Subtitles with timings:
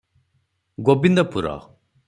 [0.89, 1.55] Gobindpur.